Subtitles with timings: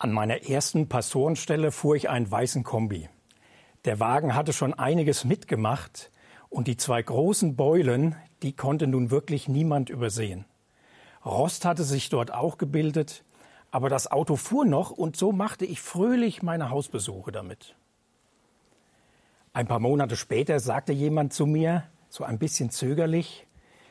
[0.00, 3.08] An meiner ersten Pastorenstelle fuhr ich einen weißen Kombi.
[3.84, 6.12] Der Wagen hatte schon einiges mitgemacht
[6.48, 10.44] und die zwei großen Beulen, die konnte nun wirklich niemand übersehen.
[11.24, 13.24] Rost hatte sich dort auch gebildet,
[13.72, 17.74] aber das Auto fuhr noch und so machte ich fröhlich meine Hausbesuche damit.
[19.52, 23.48] Ein paar Monate später sagte jemand zu mir, so ein bisschen zögerlich,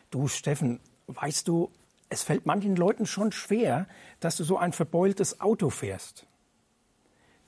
[0.10, 1.70] du Steffen, weißt du,
[2.10, 3.88] es fällt manchen Leuten schon schwer,
[4.20, 6.26] dass du so ein verbeultes Auto fährst.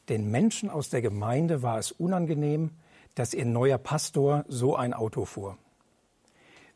[0.09, 2.71] Den Menschen aus der Gemeinde war es unangenehm,
[3.15, 5.57] dass ihr neuer Pastor so ein Auto fuhr.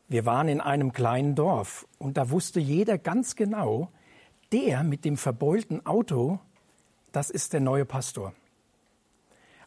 [0.08, 3.90] Wir waren in einem kleinen Dorf und da wusste jeder ganz genau,
[4.52, 6.38] der mit dem verbeulten Auto,
[7.12, 8.34] das ist der neue Pastor.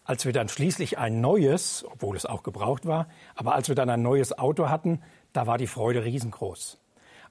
[0.03, 3.89] Als wir dann schließlich ein neues, obwohl es auch gebraucht war, aber als wir dann
[3.89, 5.01] ein neues Auto hatten,
[5.33, 6.79] da war die Freude riesengroß.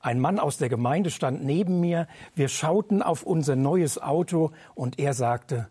[0.01, 2.07] Ein Mann aus der Gemeinde stand neben mir.
[2.35, 5.69] Wir schauten auf unser neues Auto und er sagte,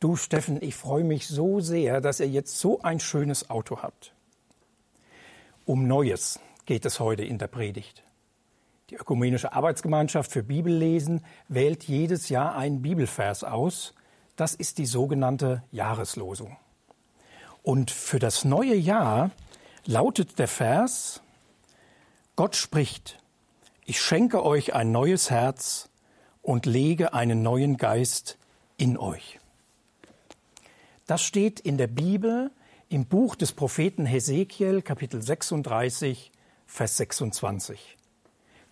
[0.00, 4.14] du Steffen, ich freue mich so sehr, dass ihr jetzt so ein schönes Auto habt.
[5.64, 8.02] Um Neues geht es heute in der Predigt.
[8.90, 13.94] Die Ökumenische Arbeitsgemeinschaft für Bibellesen wählt jedes Jahr einen Bibelvers aus.
[14.34, 16.56] Das ist die sogenannte Jahreslosung.
[17.62, 19.30] Und für das neue Jahr
[19.84, 21.22] lautet der Vers,
[22.34, 23.19] Gott spricht,
[23.84, 25.88] ich schenke euch ein neues Herz
[26.42, 28.38] und lege einen neuen Geist
[28.76, 29.40] in euch.
[31.06, 32.50] Das steht in der Bibel
[32.88, 36.30] im Buch des Propheten Hesekiel, Kapitel 36,
[36.66, 37.96] Vers 26.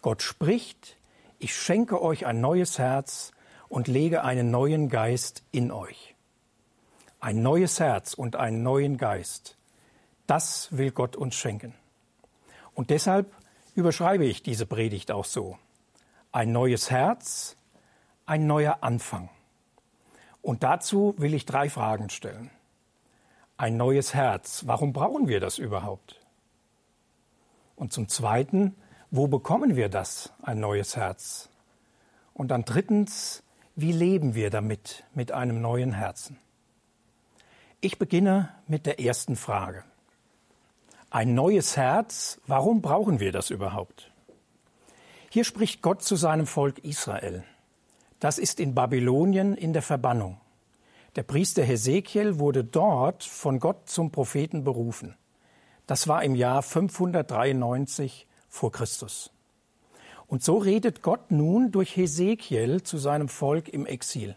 [0.02, 0.96] Gott spricht,
[1.38, 3.32] ich schenke euch ein neues Herz
[3.68, 6.14] und lege einen neuen Geist in euch.
[7.20, 9.56] Ein neues Herz und einen neuen Geist,
[10.28, 11.74] das will Gott uns schenken.
[12.74, 13.32] Und deshalb
[13.78, 15.56] überschreibe ich diese Predigt auch so.
[16.32, 17.56] Ein neues Herz,
[18.26, 19.30] ein neuer Anfang.
[20.42, 22.50] Und dazu will ich drei Fragen stellen.
[23.56, 26.20] Ein neues Herz, warum brauchen wir das überhaupt?
[27.76, 28.74] Und zum Zweiten,
[29.12, 31.48] wo bekommen wir das, ein neues Herz?
[32.34, 33.44] Und dann drittens,
[33.76, 36.36] wie leben wir damit, mit einem neuen Herzen?
[37.80, 39.84] Ich beginne mit der ersten Frage.
[41.10, 44.10] Ein neues Herz, warum brauchen wir das überhaupt?
[45.30, 47.44] Hier spricht Gott zu seinem Volk Israel.
[48.20, 50.38] Das ist in Babylonien in der Verbannung.
[51.16, 55.16] Der Priester Hesekiel wurde dort von Gott zum Propheten berufen.
[55.86, 59.30] Das war im Jahr 593 vor Christus.
[60.26, 64.36] Und so redet Gott nun durch Hesekiel zu seinem Volk im Exil.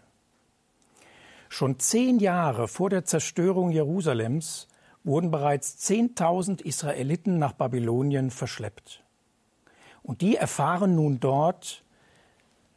[1.50, 4.68] Schon zehn Jahre vor der Zerstörung Jerusalems
[5.04, 9.02] wurden bereits 10.000 Israeliten nach Babylonien verschleppt.
[10.02, 11.84] Und die erfahren nun dort,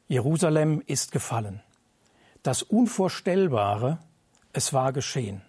[0.08, 1.62] Jerusalem ist gefallen.
[2.44, 3.98] Das Unvorstellbare,
[4.54, 5.42] es war geschehen.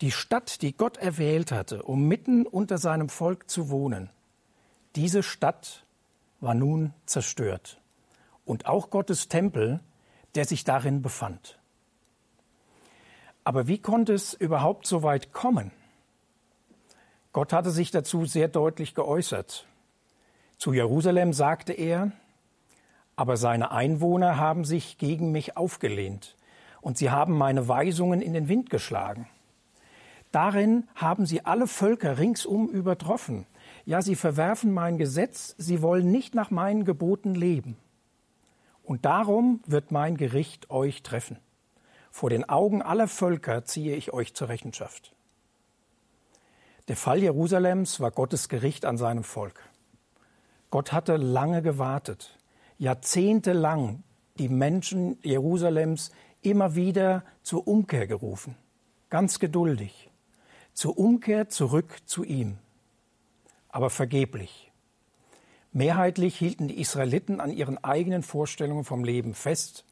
[0.00, 4.10] Die Stadt, die Gott erwählt hatte, um mitten unter seinem Volk zu wohnen,
[4.96, 5.84] diese Stadt
[6.40, 7.80] war nun zerstört.
[8.44, 9.80] Und auch Gottes Tempel,
[10.34, 11.58] der sich darin befand.
[13.44, 15.70] Aber wie konnte es überhaupt so weit kommen?
[17.34, 19.66] Gott hatte sich dazu sehr deutlich geäußert.
[20.56, 22.12] Zu Jerusalem sagte er,
[23.16, 26.36] aber seine Einwohner haben sich gegen mich aufgelehnt
[26.80, 29.28] und sie haben meine Weisungen in den Wind geschlagen.
[30.30, 33.46] Darin haben sie alle Völker ringsum übertroffen.
[33.84, 37.76] Ja, sie verwerfen mein Gesetz, sie wollen nicht nach meinen Geboten leben.
[38.84, 41.38] Und darum wird mein Gericht euch treffen.
[42.12, 45.14] Vor den Augen aller Völker ziehe ich euch zur Rechenschaft.
[46.88, 49.60] Der Fall Jerusalems war Gottes Gericht an seinem Volk.
[50.70, 52.38] Gott hatte lange gewartet,
[52.76, 54.02] jahrzehntelang
[54.38, 56.10] die Menschen Jerusalems
[56.42, 58.56] immer wieder zur Umkehr gerufen,
[59.08, 60.10] ganz geduldig,
[60.74, 62.58] zur Umkehr zurück zu ihm,
[63.68, 64.70] aber vergeblich.
[65.72, 69.86] Mehrheitlich hielten die Israeliten an ihren eigenen Vorstellungen vom Leben fest,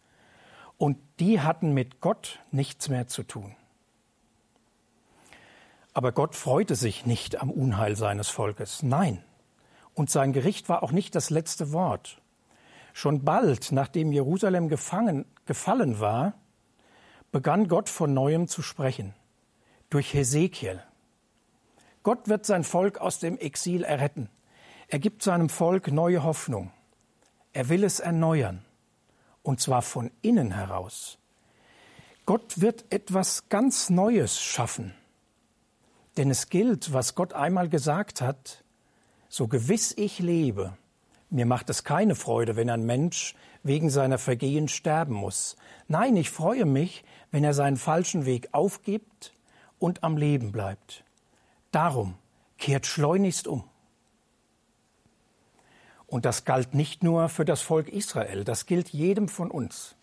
[0.77, 3.55] und die hatten mit Gott nichts mehr zu tun.
[5.95, 8.83] Aber Gott freute sich nicht am Unheil seines Volkes.
[8.83, 9.23] Nein.
[9.95, 12.21] Und sein Gericht war auch nicht das letzte Wort.
[12.95, 16.35] Schon bald, nachdem Jerusalem gefangen, gefallen war,
[17.31, 19.15] begann Gott von neuem zu sprechen.
[19.91, 20.83] Durch Hesekiel.
[22.03, 24.31] Gott wird sein Volk aus dem Exil erretten.
[24.89, 26.71] Er gibt seinem Volk neue Hoffnung.
[27.53, 28.65] Er will es erneuern.
[29.43, 31.19] Und zwar von innen heraus.
[32.25, 34.95] Gott wird etwas ganz Neues schaffen.
[36.17, 38.65] Denn es gilt, was Gott einmal gesagt hat,
[39.29, 40.77] so gewiss ich lebe,
[41.33, 45.57] Mir macht es keine Freude, wenn ein Mensch wegen seiner Vergehen sterben muss.
[45.89, 49.33] Nein, ich freue mich, wenn er seinen falschen Weg aufgibt
[49.79, 51.05] und am Leben bleibt.
[51.71, 52.17] Darum
[52.59, 53.65] kehrt schleunigst um.
[56.07, 59.97] Und das galt nicht nur für das Volk Israel, das gilt jedem von uns.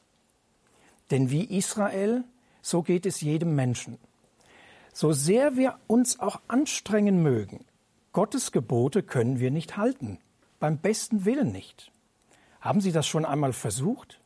[1.11, 2.23] Denn wie Israel,
[2.63, 3.99] so geht es jedem Menschen.
[4.93, 7.65] So sehr wir uns auch anstrengen mögen,
[8.11, 10.19] Gottes Gebote können wir nicht halten,
[10.59, 11.91] beim besten Willen nicht.
[12.59, 14.19] Haben Sie das schon einmal versucht?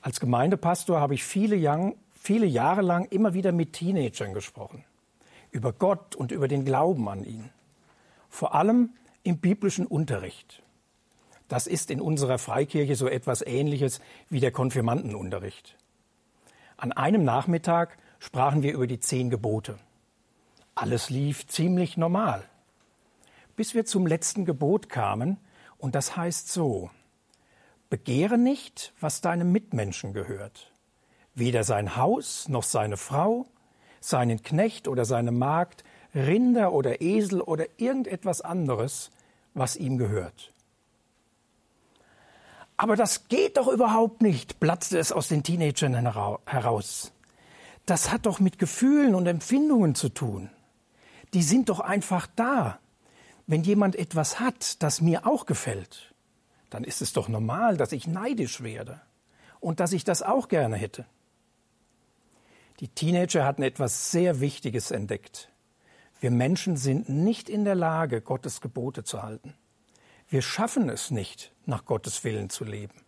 [0.00, 4.84] Als Gemeindepastor habe ich viele, Young, viele Jahre lang immer wieder mit Teenagern gesprochen,
[5.50, 7.50] über Gott und über den Glauben an ihn.
[8.28, 8.90] Vor allem
[9.22, 10.62] im biblischen Unterricht.
[11.48, 15.76] Das ist in unserer Freikirche so etwas Ähnliches wie der Konfirmandenunterricht.
[16.76, 19.78] An einem Nachmittag sprachen wir über die zehn Gebote.
[20.74, 22.44] Alles lief ziemlich normal,
[23.56, 25.38] bis wir zum letzten Gebot kamen,
[25.78, 26.90] und das heißt so,
[27.88, 30.72] Begehre nicht, was deinem Mitmenschen gehört,
[31.34, 33.46] weder sein Haus noch seine Frau,
[34.00, 39.12] seinen Knecht oder seine Magd, Rinder oder Esel oder irgendetwas anderes,
[39.54, 40.52] was ihm gehört.
[42.76, 45.94] Aber das geht doch überhaupt nicht, platzte es aus den Teenagern
[46.44, 47.12] heraus.
[47.86, 50.50] Das hat doch mit Gefühlen und Empfindungen zu tun.
[51.34, 52.78] Die sind doch einfach da.
[53.46, 56.12] Wenn jemand etwas hat, das mir auch gefällt,
[56.68, 59.00] dann ist es doch normal, dass ich neidisch werde
[59.60, 61.06] und dass ich das auch gerne hätte.
[62.80, 65.48] Die Teenager hatten etwas sehr Wichtiges entdeckt.
[66.20, 69.54] Wir Menschen sind nicht in der Lage, Gottes Gebote zu halten.
[70.28, 73.00] Wir schaffen es nicht, nach Gottes Willen zu leben.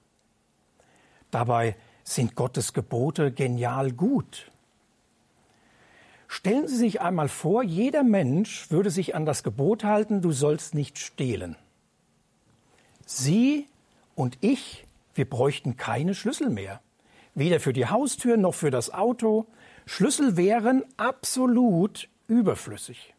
[1.30, 4.50] Dabei sind Gottes Gebote genial gut.
[6.28, 10.74] Stellen Sie sich einmal vor, jeder Mensch würde sich an das Gebot halten, du sollst
[10.74, 11.56] nicht stehlen.
[13.06, 13.66] Sie
[14.14, 14.84] und ich,
[15.14, 16.82] wir bräuchten keine Schlüssel mehr.
[17.34, 19.46] Weder für die Haustür noch für das Auto.
[19.86, 23.14] Schlüssel wären absolut überflüssig.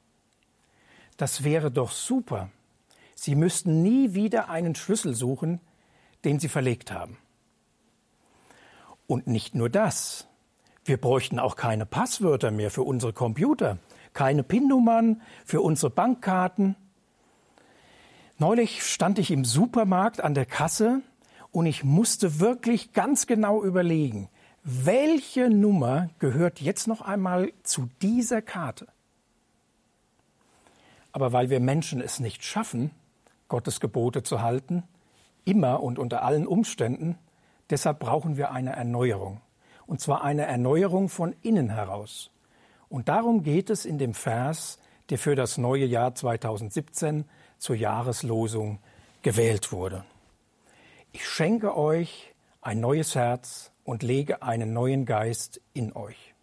[1.17, 2.51] Das wäre doch super.
[3.15, 5.59] Sie müssten nie wieder einen Schlüssel suchen,
[6.23, 7.17] den Sie verlegt haben.
[9.07, 10.28] Und nicht nur das.
[10.89, 13.77] Wir bräuchten auch keine Passwörter mehr für unsere Computer,
[14.13, 16.75] keine PIN-Nummern für unsere Bankkarten.
[18.39, 21.03] Neulich stand ich im Supermarkt an der Kasse
[21.51, 24.29] und ich musste wirklich ganz genau überlegen,
[24.63, 28.87] welche Nummer gehört jetzt noch einmal zu dieser Karte.
[31.11, 32.89] Aber weil wir Menschen es nicht schaffen,
[33.47, 34.81] Gottes Gebote zu halten,
[35.45, 37.15] immer und unter allen Umständen,
[37.69, 39.39] deshalb brauchen wir eine Erneuerung.
[39.89, 42.29] Und zwar eine Erneuerung von innen heraus.
[42.89, 44.77] Und darum geht es in dem Vers,
[45.09, 47.25] der für das neue Jahr 2017
[47.57, 48.77] zur Jahreslosung
[49.23, 50.05] gewählt wurde.
[51.11, 56.35] Ich schenke euch ein neues Herz und lege einen neuen Geist in euch.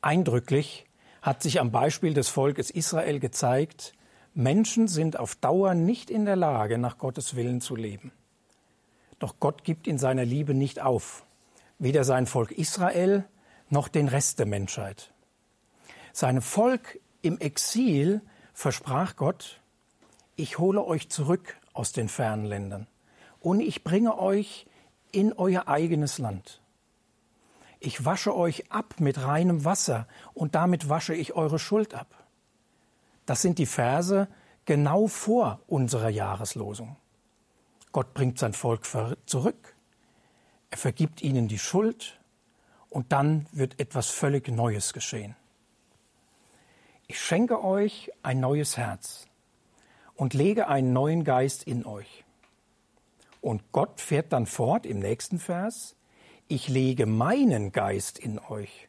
[0.00, 0.86] Eindrücklich
[1.22, 3.94] hat sich am Beispiel des Volkes Israel gezeigt,
[4.32, 8.12] Menschen sind auf Dauer nicht in der Lage, nach Gottes Willen zu leben.
[9.18, 11.24] Doch Gott gibt in seiner Liebe nicht auf,
[11.78, 13.24] weder sein Volk Israel
[13.68, 15.12] noch den Rest der Menschheit.
[16.12, 18.20] Seinem Volk im Exil
[18.52, 19.60] versprach Gott,
[20.36, 22.86] ich hole euch zurück aus den fernen Ländern
[23.40, 24.66] und ich bringe euch
[25.10, 26.60] in euer eigenes Land.
[27.80, 32.06] Ich wasche euch ab mit reinem Wasser und damit wasche ich eure Schuld ab.
[33.26, 34.28] Das sind die Verse
[34.64, 36.96] genau vor unserer Jahreslosung.
[37.90, 38.86] Gott bringt sein Volk
[39.26, 39.71] zurück,
[40.72, 42.18] er vergibt ihnen die Schuld
[42.88, 45.36] und dann wird etwas völlig Neues geschehen.
[47.06, 49.26] Ich schenke euch ein neues Herz
[50.16, 52.24] und lege einen neuen Geist in euch.
[53.42, 55.94] Und Gott fährt dann fort im nächsten Vers,
[56.48, 58.88] ich lege meinen Geist in euch,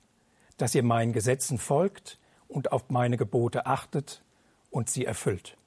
[0.55, 4.23] dass ihr meinen Gesetzen folgt und auf meine Gebote achtet
[4.71, 5.57] und sie erfüllt.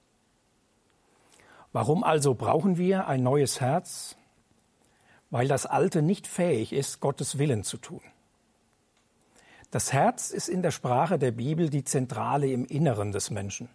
[1.73, 4.17] Warum also brauchen wir ein neues Herz?
[5.31, 8.01] Weil das alte nicht fähig ist, Gottes Willen zu tun.
[9.71, 13.69] Das Herz ist in der Sprache der Bibel die Zentrale im Inneren des Menschen.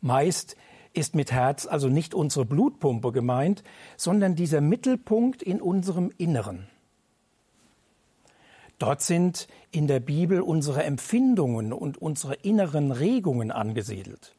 [0.00, 0.56] Meist
[0.92, 3.64] ist mit Herz also nicht unsere Blutpumpe gemeint,
[3.96, 6.68] sondern dieser Mittelpunkt in unserem Inneren.
[8.78, 14.34] Dort sind in der Bibel unsere Empfindungen und unsere inneren Regungen angesiedelt.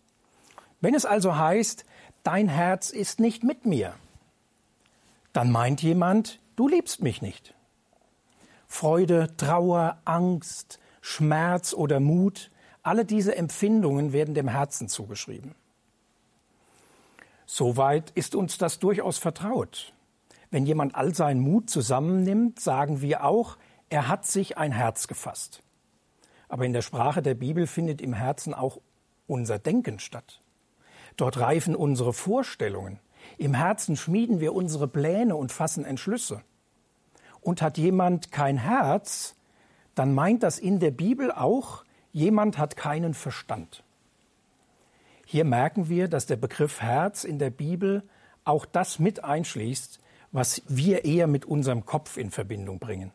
[0.82, 1.86] Wenn es also heißt,
[2.24, 3.94] dein Herz ist nicht mit mir,
[5.36, 7.54] dann meint jemand, du liebst mich nicht.
[8.68, 12.51] Freude, Trauer, Angst, Schmerz oder Mut,
[12.84, 15.54] alle diese Empfindungen werden dem Herzen zugeschrieben.
[17.46, 19.94] Soweit ist uns das durchaus vertraut.
[20.51, 23.58] Wenn jemand all seinen Mut zusammennimmt, sagen wir auch,
[23.89, 25.62] er hat sich ein Herz gefasst.
[26.48, 28.80] Aber in der Sprache der Bibel findet im Herzen auch
[29.27, 30.42] unser Denken statt.
[31.18, 33.00] Dort reifen unsere Vorstellungen.
[33.38, 36.42] Im Herzen schmieden wir unsere Pläne und fassen Entschlüsse.
[37.42, 39.36] Und hat jemand kein Herz,
[39.94, 43.84] dann meint das in der Bibel auch, jemand hat keinen Verstand.
[45.25, 48.04] Hier merken wir, dass der Begriff Herz in der Bibel
[48.44, 50.00] auch das mit einschließt,
[50.32, 53.12] was wir eher mit unserem Kopf in Verbindung bringen.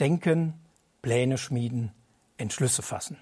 [0.00, 0.54] Denken,
[1.02, 1.92] Pläne schmieden,
[2.36, 3.18] Entschlüsse fassen.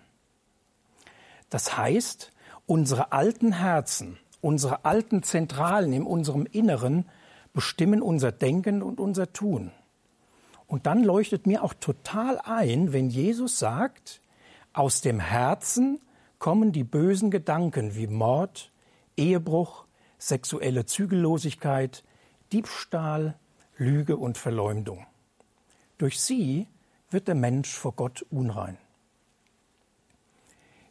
[1.50, 2.33] Das heißt,
[2.66, 7.07] unsere alten Herzen, unsere alten Zentralen in unserem Inneren
[7.55, 9.71] bestimmen unser Denken und unser Tun.
[10.67, 14.21] Und dann leuchtet mir auch total ein, wenn Jesus sagt,
[14.73, 16.01] aus dem Herzen
[16.39, 18.71] kommen die bösen Gedanken wie Mord,
[19.17, 19.85] Ehebruch,
[20.19, 22.03] sexuelle Zügellosigkeit,
[22.53, 23.37] Diebstahl,
[23.77, 25.07] Lüge und Verleumdung.
[25.99, 26.67] Durch sie
[27.11, 28.79] wird der Mensch vor Gott unrein.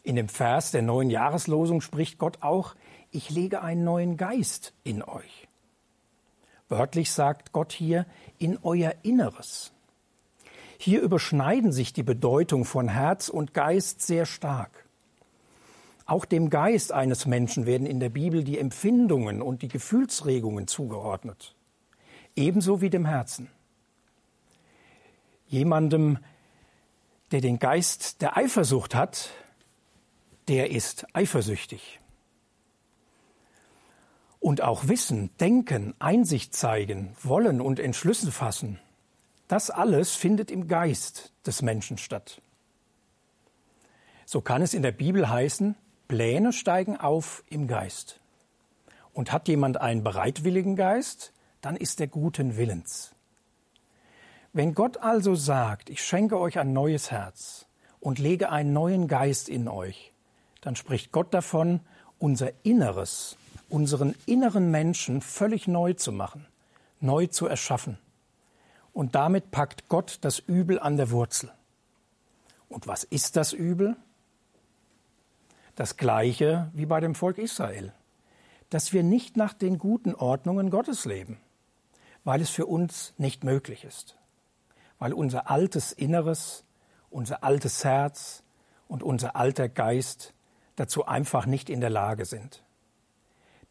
[0.03, 2.75] In dem Vers der neuen Jahreslosung spricht Gott auch,
[3.11, 5.47] ich lege einen neuen Geist in euch.
[6.69, 8.05] Wörtlich sagt Gott hier,
[8.39, 9.73] in euer Inneres.
[10.77, 14.85] Hier überschneiden sich die Bedeutung von Herz und Geist sehr stark.
[16.05, 21.55] Auch dem Geist eines Menschen werden in der Bibel die Empfindungen und die Gefühlsregungen zugeordnet,
[22.35, 23.49] ebenso wie dem Herzen.
[25.47, 26.17] Jemandem,
[27.31, 29.29] der den Geist der Eifersucht hat,
[30.47, 32.00] der ist eifersüchtig.
[34.41, 38.79] Und auch Wissen, Denken, Einsicht zeigen, Wollen und Entschlüsse fassen,
[39.47, 42.41] das alles findet im Geist des Menschen statt.
[44.25, 45.75] So kann es in der Bibel heißen,
[46.07, 48.19] Pläne steigen auf im Geist.
[49.13, 53.13] Und hat jemand einen bereitwilligen Geist, dann ist er guten Willens.
[54.53, 57.65] Wenn Gott also sagt, ich schenke euch ein neues Herz
[57.99, 60.11] und lege einen neuen Geist in euch,
[60.61, 61.81] dann spricht Gott davon,
[62.19, 63.37] unser Inneres,
[63.71, 66.45] unseren inneren Menschen völlig neu zu machen,
[66.99, 67.97] neu zu erschaffen.
[68.93, 71.51] Und damit packt Gott das Übel an der Wurzel.
[72.67, 73.95] Und was ist das Übel?
[75.75, 77.93] Das gleiche wie bei dem Volk Israel,
[78.69, 81.37] dass wir nicht nach den guten Ordnungen Gottes leben,
[82.23, 84.17] weil es für uns nicht möglich ist,
[84.99, 86.65] weil unser altes Inneres,
[87.09, 88.43] unser altes Herz
[88.87, 90.33] und unser alter Geist
[90.75, 92.63] dazu einfach nicht in der Lage sind.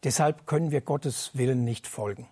[0.03, 2.27] Deshalb können wir Gottes Willen nicht folgen.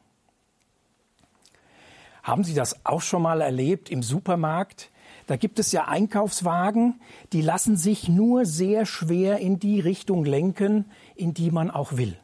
[2.24, 4.90] Haben Sie das auch schon mal erlebt im Supermarkt?
[5.28, 7.00] Da gibt es ja Einkaufswagen,
[7.34, 10.86] die lassen sich nur sehr schwer in die Richtung lenken,
[11.16, 12.18] in die man auch will.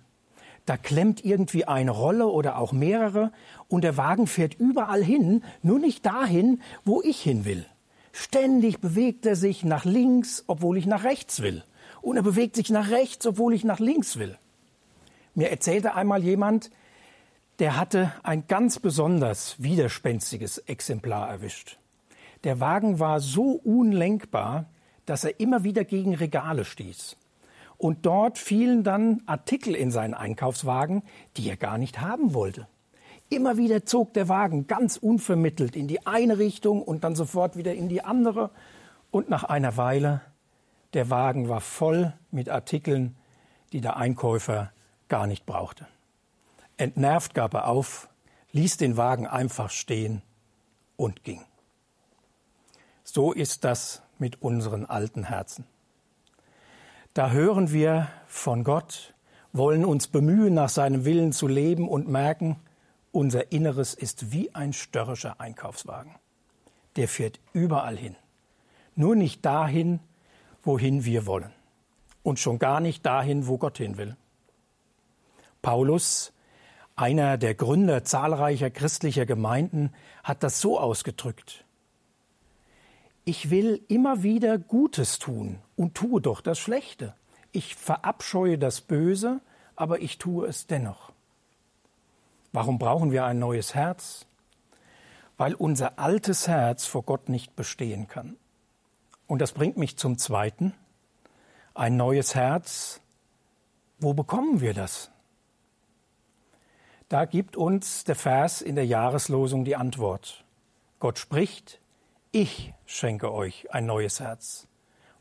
[0.65, 3.31] Da klemmt irgendwie eine Rolle oder auch mehrere
[3.67, 7.65] und der Wagen fährt überall hin, nur nicht dahin, wo ich hin will.
[8.11, 11.63] Ständig bewegt er sich nach links, obwohl ich nach rechts will
[12.01, 14.37] und er bewegt sich nach rechts, obwohl ich nach links will.
[15.35, 16.71] Mir erzählte einmal jemand,
[17.59, 21.77] der hatte ein ganz besonders widerspenstiges Exemplar erwischt.
[22.45, 24.65] Der Wagen war so unlenkbar,
[25.05, 27.17] dass er immer wieder gegen Regale stieß.
[27.77, 31.03] Und dort fielen dann Artikel in seinen Einkaufswagen,
[31.35, 32.67] die er gar nicht haben wollte.
[33.27, 37.73] Immer wieder zog der Wagen ganz unvermittelt in die eine Richtung und dann sofort wieder
[37.73, 38.51] in die andere.
[39.11, 40.21] Und nach einer Weile
[40.93, 43.17] der Wagen war voll mit Artikeln,
[43.73, 44.71] die der Einkäufer
[45.15, 45.87] gar nicht brauchte.
[46.75, 48.09] Entnervt gab er auf,
[48.51, 50.21] ließ den Wagen einfach stehen
[50.97, 51.41] und ging.
[53.05, 55.63] So ist das mit unseren alten Herzen.
[57.13, 59.13] Da hören wir von Gott,
[59.53, 62.57] wollen uns bemühen, nach seinem Willen zu leben und merken,
[63.13, 66.13] unser Inneres ist wie ein störrischer Einkaufswagen.
[66.97, 68.17] Der fährt überall hin.
[68.95, 70.01] Nur nicht dahin,
[70.61, 71.53] wohin wir wollen.
[72.21, 74.17] Und schon gar nicht dahin, wo Gott hin will.
[75.65, 76.31] Paulus,
[76.95, 79.91] einer der Gründer zahlreicher christlicher Gemeinden,
[80.23, 81.65] hat das so ausgedrückt.
[83.23, 87.15] Ich will immer wieder Gutes tun und tue doch das Schlechte.
[87.51, 89.41] Ich verabscheue das Böse,
[89.75, 91.11] aber ich tue es dennoch.
[92.51, 94.27] Warum brauchen wir ein neues Herz?
[95.35, 98.37] Weil unser altes Herz vor Gott nicht bestehen kann.
[99.25, 100.75] Und das bringt mich zum Zweiten.
[101.73, 103.01] Ein neues Herz.
[103.97, 105.09] Wo bekommen wir das?
[107.09, 110.43] Da gibt uns der Vers in der Jahreslosung die Antwort.
[110.99, 111.79] Gott spricht,
[112.31, 114.67] ich schenke euch ein neues Herz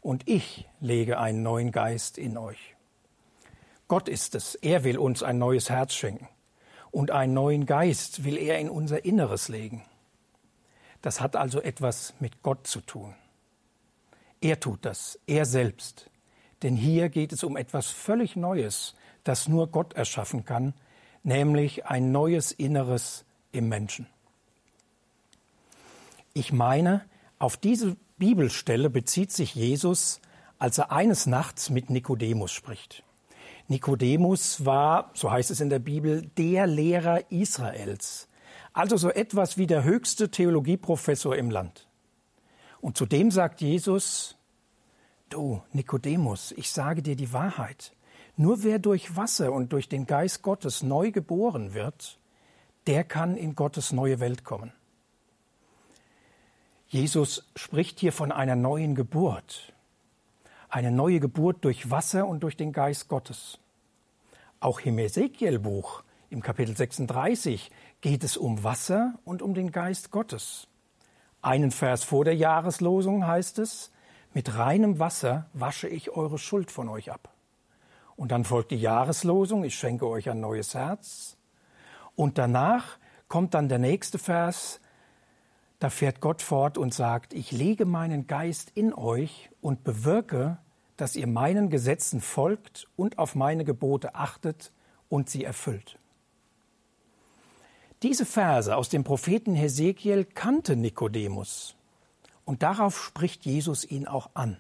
[0.00, 2.74] und ich lege einen neuen Geist in euch.
[3.86, 6.28] Gott ist es, er will uns ein neues Herz schenken
[6.90, 9.84] und einen neuen Geist will er in unser Inneres legen.
[11.02, 13.14] Das hat also etwas mit Gott zu tun.
[14.40, 16.08] Er tut das, er selbst.
[16.62, 20.72] Denn hier geht es um etwas völlig Neues, das nur Gott erschaffen kann,
[21.24, 24.06] nämlich ein neues Inneres im Menschen.
[26.34, 27.04] Ich meine,
[27.38, 30.20] auf diese Bibelstelle bezieht sich Jesus,
[30.58, 33.02] als er eines Nachts mit Nikodemus spricht.
[33.68, 38.28] Nikodemus war, so heißt es in der Bibel, der Lehrer Israels,
[38.72, 41.86] also so etwas wie der höchste Theologieprofessor im Land.
[42.80, 44.36] Und zudem sagt Jesus,
[45.30, 47.92] du Nikodemus, ich sage dir die Wahrheit,
[48.36, 52.18] nur wer durch Wasser und durch den Geist Gottes neu geboren wird,
[52.86, 54.72] der kann in Gottes neue Welt kommen.
[56.88, 59.72] Jesus spricht hier von einer neuen Geburt,
[60.68, 63.58] eine neue Geburt durch Wasser und durch den Geist Gottes.
[64.60, 70.68] Auch im Ezekiel-Buch, im Kapitel 36, geht es um Wasser und um den Geist Gottes.
[71.42, 73.90] Einen Vers vor der Jahreslosung heißt es,
[74.32, 77.33] mit reinem Wasser wasche ich eure Schuld von euch ab.
[78.16, 81.36] Und dann folgt die Jahreslosung, ich schenke euch ein neues Herz.
[82.14, 84.80] Und danach kommt dann der nächste Vers,
[85.80, 90.58] da fährt Gott fort und sagt, ich lege meinen Geist in euch und bewirke,
[90.96, 94.72] dass ihr meinen Gesetzen folgt und auf meine Gebote achtet
[95.08, 95.98] und sie erfüllt.
[98.02, 101.74] Diese Verse aus dem Propheten Hesekiel kannte Nikodemus.
[102.44, 104.58] Und darauf spricht Jesus ihn auch an.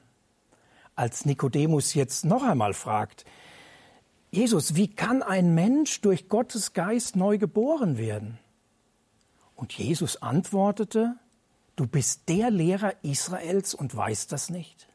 [0.96, 3.24] Als Nikodemus jetzt noch einmal fragt,
[4.34, 8.38] Jesus, wie kann ein Mensch durch Gottes Geist neu geboren werden?
[9.54, 11.14] Und Jesus antwortete,
[11.76, 14.88] du bist der Lehrer Israels und weißt das nicht?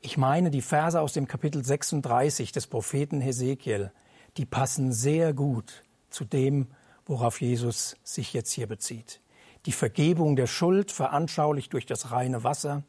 [0.00, 3.92] Ich meine, die Verse aus dem Kapitel 36 des Propheten Hesekiel,
[4.36, 6.66] die passen sehr gut zu dem,
[7.06, 9.20] worauf Jesus sich jetzt hier bezieht.
[9.66, 12.82] Die Vergebung der Schuld veranschaulicht durch das reine Wasser,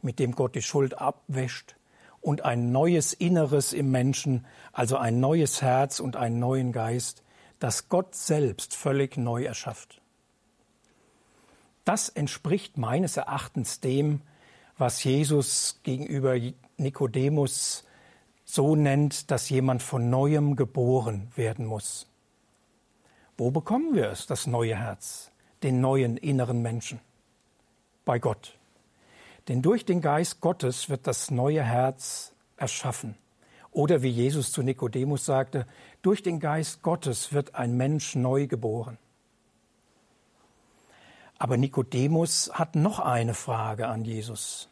[0.00, 1.76] mit dem Gott die Schuld abwäscht,
[2.22, 7.22] und ein neues Inneres im Menschen, also ein neues Herz und einen neuen Geist,
[7.58, 10.00] das Gott selbst völlig neu erschafft.
[11.84, 14.22] Das entspricht meines Erachtens dem,
[14.78, 16.36] was Jesus gegenüber
[16.76, 17.84] Nikodemus
[18.44, 22.06] so nennt, dass jemand von neuem geboren werden muss.
[23.36, 25.32] Wo bekommen wir es, das neue Herz,
[25.62, 27.00] den neuen inneren Menschen?
[28.04, 28.58] Bei Gott.
[29.48, 33.16] Denn durch den Geist Gottes wird das neue Herz erschaffen.
[33.70, 35.66] Oder wie Jesus zu Nikodemus sagte,
[36.02, 38.98] durch den Geist Gottes wird ein Mensch neu geboren.
[41.38, 44.68] Aber Nikodemus hat noch eine Frage an Jesus.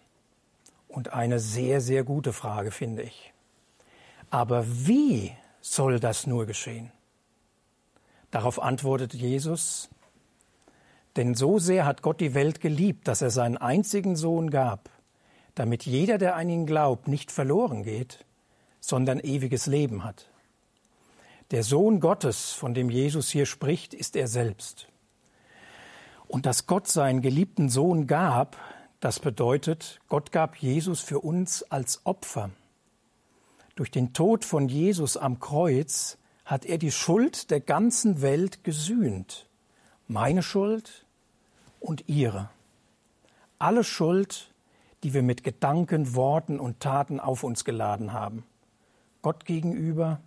[0.87, 3.33] Und eine sehr, sehr gute Frage, finde ich.
[4.29, 6.93] Aber wie soll das nur geschehen?
[8.31, 9.89] Darauf antwortet Jesus,
[11.17, 14.91] denn so sehr hat Gott die Welt geliebt, dass er seinen einzigen Sohn gab,
[15.55, 18.25] damit jeder, der an ihn glaubt, nicht verloren geht,
[18.81, 20.29] sondern ewiges Leben hat.
[21.51, 24.87] Der Sohn Gottes, von dem Jesus hier spricht, ist er selbst.
[26.29, 28.57] Und dass Gott seinen geliebten Sohn gab,
[29.01, 32.51] das bedeutet, Gott gab Jesus für uns als Opfer.
[33.75, 39.49] Durch den Tod von Jesus am Kreuz hat er die Schuld der ganzen Welt gesühnt.
[40.11, 41.07] Meine Schuld
[41.79, 42.51] und ihre.
[43.61, 44.51] Alle Schuld,
[45.05, 48.43] die wir mit Gedanken, Worten und Taten auf uns geladen haben.
[49.23, 50.21] Gott gegenüber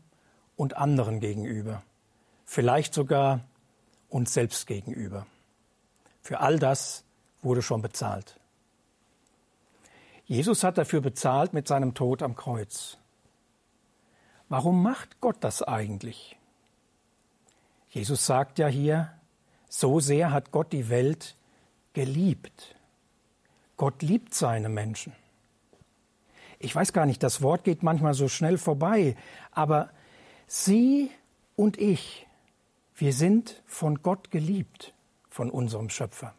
[0.55, 1.83] und anderen gegenüber.
[2.45, 3.41] Vielleicht sogar
[4.07, 5.27] uns selbst gegenüber.
[6.21, 7.03] Für all das
[7.41, 8.39] wurde schon bezahlt.
[10.23, 12.97] Jesus hat dafür bezahlt mit seinem Tod am Kreuz.
[14.47, 16.37] Warum macht Gott das eigentlich?
[17.89, 19.11] Jesus sagt ja hier,
[19.73, 21.35] so sehr hat Gott die Welt
[21.93, 22.75] geliebt.
[23.75, 25.13] Gott liebt seine Menschen.
[26.59, 29.15] Ich weiß gar nicht, das Wort geht manchmal so schnell vorbei,
[29.51, 29.89] aber
[30.45, 31.09] Sie
[31.55, 32.27] und ich,
[32.95, 34.93] wir sind von Gott geliebt,
[35.31, 36.35] von unserem Schöpfer.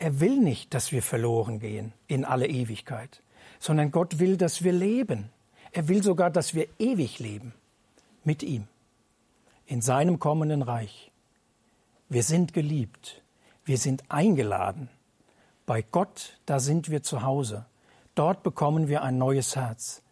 [0.00, 3.22] Er will nicht, dass wir verloren gehen in alle Ewigkeit,
[3.60, 5.30] sondern Gott will, dass wir leben.
[5.70, 7.54] Er will sogar, dass wir ewig leben
[8.24, 8.66] mit ihm
[9.66, 11.09] in seinem kommenden Reich.
[12.12, 13.22] Wir sind geliebt,
[13.64, 14.88] wir sind eingeladen.
[15.64, 17.66] Bei Gott, da sind wir zu Hause.
[18.16, 20.02] Dort bekommen wir ein neues Herz.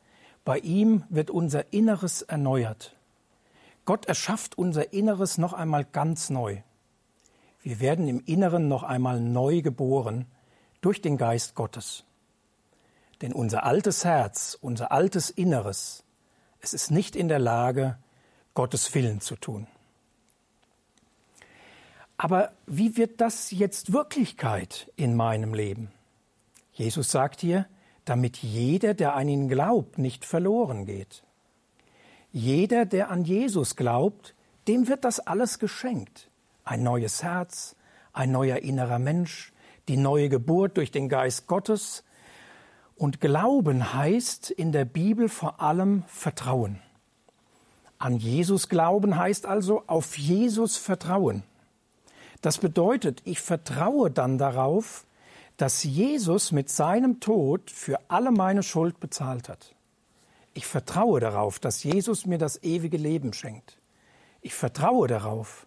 [0.45, 2.95] Bei ihm wird unser Inneres erneuert.
[3.85, 6.59] Gott erschafft unser Inneres noch einmal ganz neu.
[7.63, 10.27] Wir werden im Inneren noch einmal neu geboren
[10.81, 12.05] durch den Geist Gottes.
[13.23, 16.05] Denn unser altes Herz, unser altes Inneres
[16.61, 17.99] Es ist nicht in der Lage,
[18.55, 19.67] Gottes Willen zu tun.
[22.19, 25.93] Aber wie wird das jetzt Wirklichkeit in meinem Leben?
[26.73, 27.67] Jesus sagt hier,
[28.05, 31.23] damit jeder, der an ihn glaubt, nicht verloren geht.
[32.33, 34.35] Jeder, der an Jesus glaubt,
[34.67, 36.29] dem wird das alles geschenkt.
[36.65, 37.77] Ein neues Herz,
[38.13, 39.53] ein neuer innerer Mensch,
[39.87, 42.03] die neue Geburt durch den Geist Gottes.
[42.97, 46.81] Und Glauben heißt in der Bibel vor allem Vertrauen.
[47.99, 51.45] An Jesus glauben heißt also auf Jesus vertrauen.
[52.41, 55.05] Das bedeutet, ich vertraue dann darauf,
[55.57, 59.75] dass Jesus mit seinem Tod für alle meine Schuld bezahlt hat.
[60.55, 63.79] Ich vertraue darauf, dass Jesus mir das ewige Leben schenkt.
[64.41, 65.67] Ich vertraue darauf,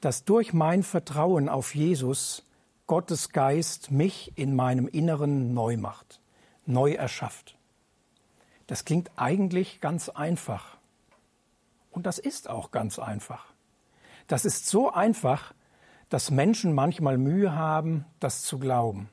[0.00, 2.44] dass durch mein Vertrauen auf Jesus
[2.86, 6.20] Gottes Geist mich in meinem Inneren neu macht,
[6.66, 7.56] neu erschafft.
[8.66, 10.76] Das klingt eigentlich ganz einfach.
[11.90, 13.46] Und das ist auch ganz einfach.
[14.28, 15.52] Das ist so einfach,
[16.10, 19.08] dass Menschen manchmal Mühe haben, das zu glauben.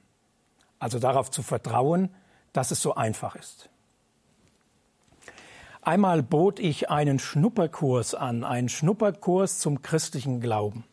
[0.80, 2.10] Also darauf zu vertrauen,
[2.52, 3.70] dass es so einfach ist.
[5.82, 10.84] Einmal bot ich einen Schnupperkurs an, einen Schnupperkurs zum christlichen Glauben.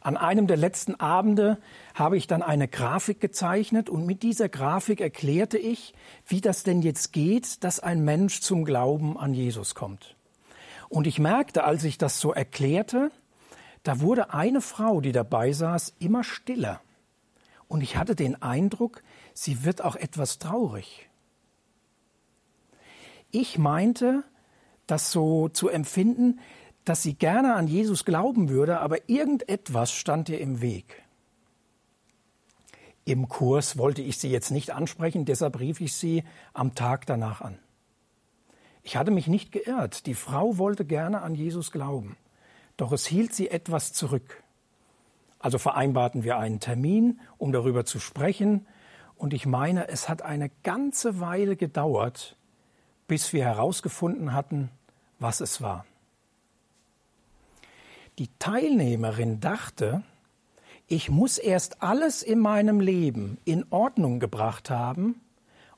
[0.00, 1.58] An einem der letzten Abende
[1.94, 5.94] habe ich dann eine Grafik gezeichnet und mit dieser Grafik erklärte ich,
[6.26, 10.14] wie das denn jetzt geht, dass ein Mensch zum Glauben an Jesus kommt.
[10.88, 13.10] Und ich merkte, als ich das so erklärte,
[13.88, 16.82] da wurde eine Frau, die dabei saß, immer stiller.
[17.68, 21.08] Und ich hatte den Eindruck, sie wird auch etwas traurig.
[23.30, 24.24] Ich meinte,
[24.86, 26.38] das so zu empfinden,
[26.84, 31.02] dass sie gerne an Jesus glauben würde, aber irgendetwas stand ihr im Weg.
[33.06, 37.40] Im Kurs wollte ich sie jetzt nicht ansprechen, deshalb rief ich sie am Tag danach
[37.40, 37.58] an.
[38.82, 42.18] Ich hatte mich nicht geirrt, die Frau wollte gerne an Jesus glauben.
[42.78, 44.42] Doch es hielt sie etwas zurück.
[45.38, 48.66] Also vereinbarten wir einen Termin, um darüber zu sprechen.
[49.16, 52.36] Und ich meine, es hat eine ganze Weile gedauert,
[53.08, 54.70] bis wir herausgefunden hatten,
[55.18, 55.84] was es war.
[58.18, 60.02] Die Teilnehmerin dachte,
[60.86, 65.20] ich muss erst alles in meinem Leben in Ordnung gebracht haben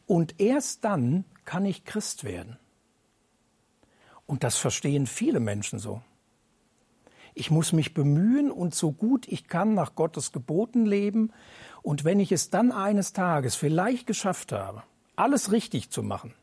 [0.06, 2.58] und erst dann kann ich Christ werden.
[4.26, 6.02] Und das verstehen viele Menschen so.
[7.40, 11.32] Ich muss mich bemühen und so gut ich kann nach Gottes Geboten leben.
[11.80, 14.82] Und wenn ich es dann eines Tages vielleicht geschafft habe,
[15.16, 16.34] alles richtig zu machen,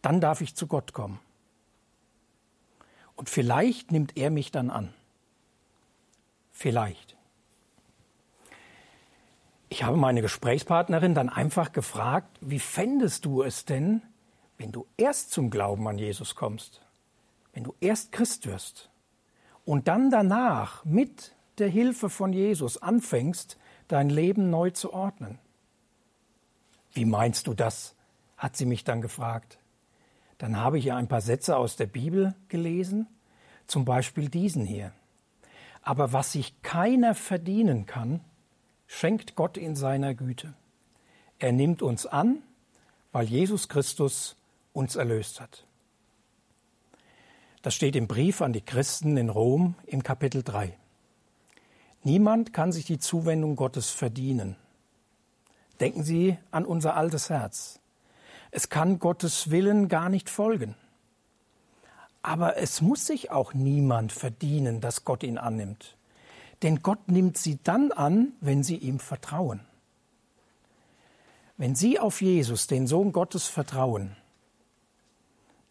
[0.00, 1.20] dann darf ich zu Gott kommen.
[3.14, 4.94] Und vielleicht nimmt er mich dann an.
[6.50, 7.14] Vielleicht.
[9.68, 14.00] Ich habe meine Gesprächspartnerin dann einfach gefragt, wie fändest du es denn,
[14.56, 16.80] wenn du erst zum Glauben an Jesus kommst,
[17.52, 18.88] wenn du erst Christ wirst?
[19.64, 25.38] Und dann danach mit der Hilfe von Jesus anfängst, dein Leben neu zu ordnen.
[26.92, 27.94] Wie meinst du das?
[28.36, 29.58] hat sie mich dann gefragt.
[30.38, 33.06] Dann habe ich ihr ein paar Sätze aus der Bibel gelesen,
[33.68, 34.92] zum Beispiel diesen hier.
[35.82, 38.20] Aber was sich keiner verdienen kann,
[38.88, 40.54] schenkt Gott in seiner Güte.
[41.38, 42.42] Er nimmt uns an,
[43.12, 44.36] weil Jesus Christus
[44.72, 45.64] uns erlöst hat.
[47.62, 50.76] Das steht im Brief an die Christen in Rom im Kapitel 3.
[52.02, 54.56] Niemand kann sich die Zuwendung Gottes verdienen.
[55.80, 57.78] Denken Sie an unser altes Herz.
[58.50, 60.74] Es kann Gottes Willen gar nicht folgen.
[62.20, 65.96] Aber es muss sich auch niemand verdienen, dass Gott ihn annimmt.
[66.62, 69.60] Denn Gott nimmt sie dann an, wenn sie ihm vertrauen.
[71.56, 74.16] Wenn Sie auf Jesus, den Sohn Gottes, vertrauen,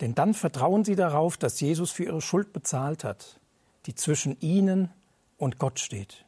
[0.02, 3.40] denn dann vertrauen sie darauf, dass Jesus für ihre Schuld bezahlt hat,
[3.86, 4.90] die zwischen ihnen
[5.38, 6.26] und Gott steht.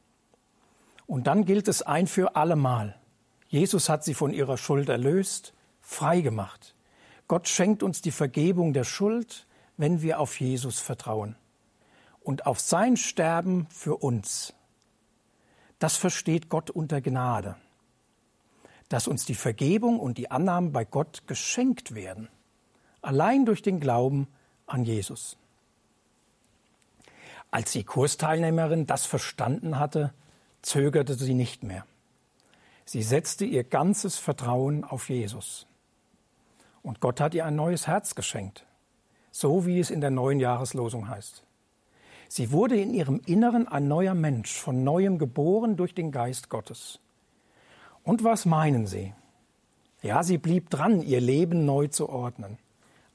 [1.08, 2.96] Und dann gilt es ein für allemal.
[3.48, 6.76] Jesus hat sie von ihrer Schuld erlöst, frei gemacht.
[7.28, 11.36] Gott schenkt uns die Vergebung der Schuld, wenn wir auf Jesus vertrauen.
[12.22, 14.54] Und auf sein Sterben für uns.
[15.80, 17.56] Das versteht Gott unter Gnade.
[18.88, 22.30] Dass uns die Vergebung und die Annahmen bei Gott geschenkt werden
[23.04, 24.28] allein durch den Glauben
[24.66, 25.38] an Jesus.
[27.52, 30.12] Als die Kursteilnehmerin das verstanden hatte,
[30.64, 31.86] zögerte sie nicht mehr.
[32.86, 35.68] Sie setzte ihr ganzes Vertrauen auf Jesus.
[36.82, 38.66] Und Gott hat ihr ein neues Herz geschenkt,
[39.32, 41.44] so wie es in der neuen Jahreslosung heißt.
[42.28, 47.00] Sie wurde in ihrem Inneren ein neuer Mensch, von neuem geboren durch den Geist Gottes.
[48.04, 49.14] Und was meinen Sie?
[50.02, 52.58] Ja, sie blieb dran, ihr Leben neu zu ordnen.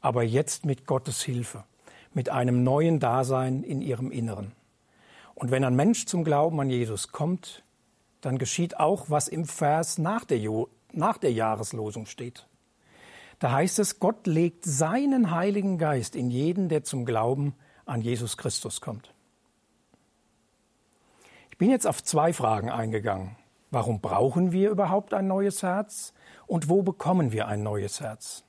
[0.00, 1.64] Aber jetzt mit Gottes Hilfe,
[2.12, 4.52] mit einem neuen Dasein in ihrem Inneren.
[5.34, 7.62] Und wenn ein Mensch zum Glauben an Jesus kommt,
[8.20, 12.46] dann geschieht auch, was im Vers nach der, jo nach der Jahreslosung steht.
[13.38, 17.54] Da heißt es, Gott legt seinen Heiligen Geist in jeden, der zum Glauben
[17.86, 19.14] an Jesus Christus kommt.
[21.50, 23.36] Ich bin jetzt auf zwei Fragen eingegangen.
[23.70, 26.14] Warum brauchen wir überhaupt ein neues Herz?
[26.46, 28.44] Und wo bekommen wir ein neues Herz?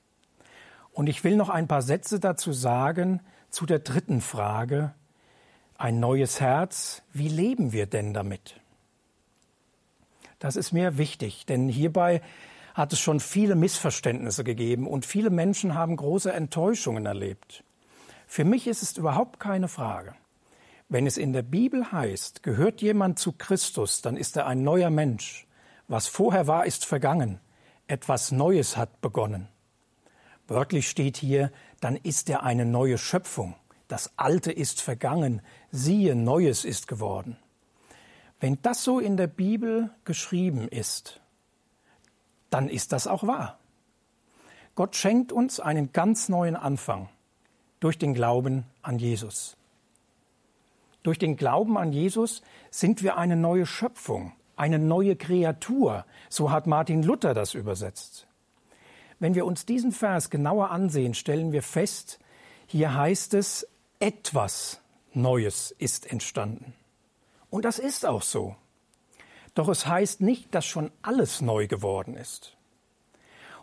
[0.99, 4.93] Und ich will noch ein paar Sätze dazu sagen zu der dritten Frage.
[5.77, 8.59] Ein neues Herz, wie leben wir denn damit?
[10.39, 12.21] Das ist mir wichtig, denn hierbei
[12.73, 17.63] hat es schon viele Missverständnisse gegeben und viele Menschen haben große Enttäuschungen erlebt.
[18.27, 20.15] Für mich ist es überhaupt keine Frage.
[20.89, 24.89] Wenn es in der Bibel heißt, gehört jemand zu Christus, dann ist er ein neuer
[24.89, 25.47] Mensch.
[25.87, 27.39] Was vorher war, ist vergangen.
[27.87, 29.47] Etwas Neues hat begonnen.
[30.49, 33.55] Wörtlich steht hier, dann ist er eine neue Schöpfung.
[33.87, 37.37] Das Alte ist vergangen, siehe, Neues ist geworden.
[38.39, 41.21] Wenn das so in der Bibel geschrieben ist,
[42.49, 43.59] dann ist das auch wahr.
[44.73, 47.09] Gott schenkt uns einen ganz neuen Anfang
[47.79, 49.55] durch den Glauben an Jesus.
[51.03, 56.65] Durch den Glauben an Jesus sind wir eine neue Schöpfung, eine neue Kreatur, so hat
[56.65, 58.28] Martin Luther das übersetzt.
[59.19, 62.19] Wenn wir uns diesen Vers genauer ansehen, stellen wir fest,
[62.67, 63.67] hier heißt es,
[63.99, 64.79] etwas
[65.13, 66.73] Neues ist entstanden.
[67.49, 68.55] Und das ist auch so.
[69.55, 72.55] Doch es heißt nicht, dass schon alles neu geworden ist.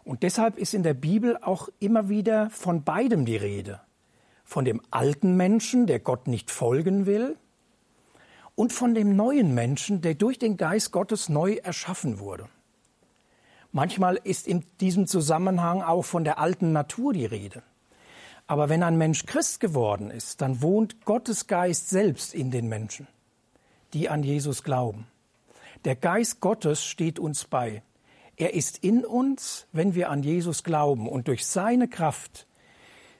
[0.05, 3.81] Und deshalb ist in der Bibel auch immer wieder von beidem die Rede.
[4.45, 7.37] Von dem alten Menschen, der Gott nicht folgen will,
[8.55, 12.49] und von dem neuen Menschen, der durch den Geist Gottes neu erschaffen wurde.
[13.76, 17.62] Manchmal ist in diesem Zusammenhang auch von der alten Natur die Rede.
[18.46, 23.06] Aber wenn ein Mensch Christ geworden ist, dann wohnt Gottes Geist selbst in den Menschen,
[23.92, 25.06] die an Jesus glauben.
[25.84, 27.82] Der Geist Gottes steht uns bei.
[28.36, 31.06] Er ist in uns, wenn wir an Jesus glauben.
[31.06, 32.46] Und durch seine Kraft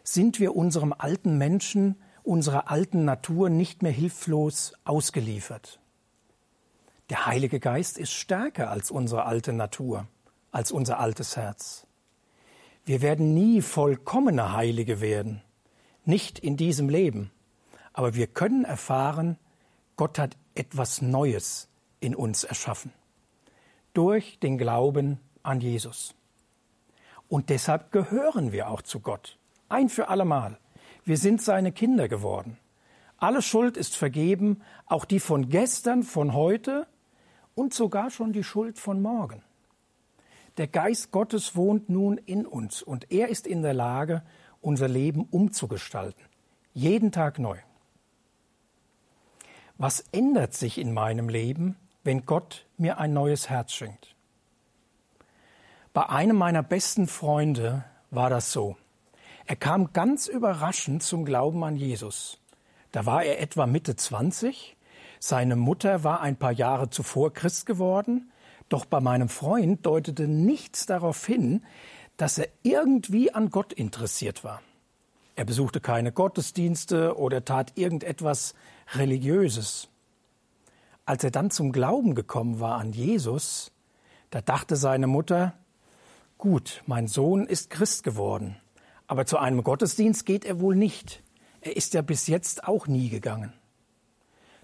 [0.05, 5.81] sind wir unserem alten Menschen, unserer alten Natur nicht mehr hilflos ausgeliefert.
[7.11, 10.07] Der Heilige Geist ist stärker als unsere alte Natur,
[10.53, 11.87] als unser altes Herz.
[12.85, 15.43] Wir werden nie vollkommene Heilige werden,
[16.05, 17.31] nicht in diesem Leben,
[17.93, 19.39] aber wir können erfahren,
[19.97, 21.69] Gott hat etwas Neues
[22.01, 22.93] in uns erschaffen.
[23.95, 26.15] Durch den Glauben an Jesus.
[27.29, 29.39] Und deshalb gehören wir auch zu Gott.
[29.69, 30.59] Ein für allemal.
[31.05, 32.59] Wir sind seine Kinder geworden.
[33.19, 36.87] Alle Schuld ist vergeben, auch die von gestern, von heute
[37.55, 39.43] und sogar schon die Schuld von morgen.
[40.57, 44.23] Der Geist Gottes wohnt nun in uns und er ist in der Lage,
[44.61, 46.25] unser Leben umzugestalten.
[46.73, 47.59] Jeden Tag neu.
[49.79, 54.15] Was ändert sich in meinem Leben, wenn Gott mir ein neues Herz schenkt.
[55.93, 58.77] Bei einem meiner besten Freunde war das so.
[59.45, 62.39] Er kam ganz überraschend zum Glauben an Jesus.
[62.93, 64.77] Da war er etwa Mitte 20.
[65.19, 68.31] Seine Mutter war ein paar Jahre zuvor Christ geworden.
[68.69, 71.65] Doch bei meinem Freund deutete nichts darauf hin,
[72.17, 74.63] dass er irgendwie an Gott interessiert war.
[75.37, 78.55] Er besuchte keine Gottesdienste oder tat irgendetwas
[78.95, 79.89] Religiöses.
[81.05, 83.71] Als er dann zum Glauben gekommen war an Jesus,
[84.31, 85.53] da dachte seine Mutter,
[86.39, 88.57] gut, mein Sohn ist Christ geworden,
[89.07, 91.23] aber zu einem Gottesdienst geht er wohl nicht.
[91.61, 93.53] Er ist ja bis jetzt auch nie gegangen.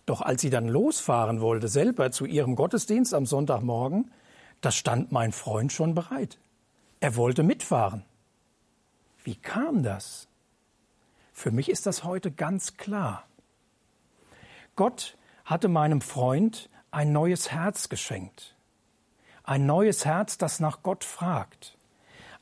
[0.07, 4.11] Doch als sie dann losfahren wollte, selber zu ihrem Gottesdienst am Sonntagmorgen,
[4.61, 6.38] da stand mein Freund schon bereit.
[7.01, 8.05] Er wollte mitfahren.
[9.25, 10.29] Wie kam das?
[11.33, 13.25] Für mich ist das heute ganz klar.
[14.77, 18.55] Gott hatte meinem Freund ein neues Herz geschenkt.
[19.45, 21.77] Ein neues Herz, das nach Gott fragt.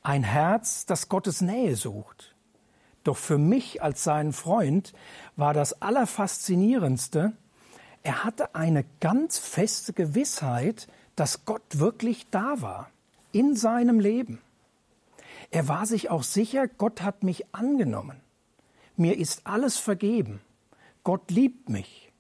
[0.02, 2.34] Ein Herz, das Gottes Nähe sucht.
[3.04, 4.92] Doch für mich als seinen Freund
[5.36, 7.32] war das Allerfaszinierendste,
[8.02, 12.90] er hatte eine ganz feste Gewissheit, dass Gott wirklich da war,
[13.32, 14.40] in seinem Leben.
[15.50, 18.20] Er war sich auch sicher, Gott hat mich angenommen.
[18.96, 20.40] Mir ist alles vergeben.
[21.02, 22.10] Gott liebt mich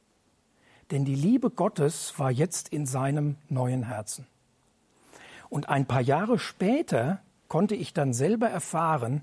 [0.90, 4.26] denn die Liebe Gottes war jetzt in seinem neuen Herzen.
[5.48, 9.22] Und ein paar Jahre später konnte ich dann selber erfahren,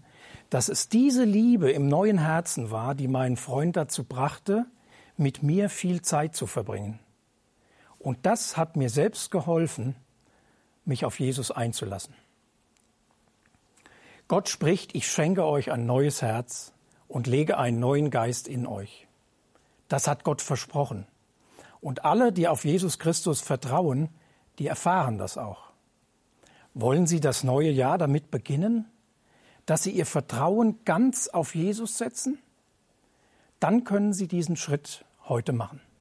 [0.49, 4.65] dass es diese Liebe im neuen Herzen war, die meinen Freund dazu brachte,
[5.17, 6.99] mit mir viel Zeit zu verbringen.
[7.99, 9.95] Und das hat mir selbst geholfen,
[10.86, 12.13] mich auf Jesus einzulassen.
[14.27, 16.73] Gott spricht, ich schenke euch ein neues Herz
[17.08, 19.08] und lege einen neuen Geist in euch.
[19.88, 21.08] Das hat Gott versprochen.
[21.82, 24.10] Und alle, die auf Jesus Christus vertrauen,
[24.60, 25.71] die erfahren das auch.
[26.73, 28.86] Wollen Sie das neue Jahr damit beginnen,
[29.65, 32.39] dass Sie Ihr Vertrauen ganz auf Jesus setzen?
[33.60, 35.81] Dann können Sie diesen Schritt heute machen.